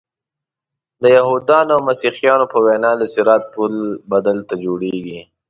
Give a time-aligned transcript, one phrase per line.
[1.01, 3.73] د یهودانو او مسیحیانو په وینا د صراط پل
[4.09, 5.19] به دلته جوړیږي.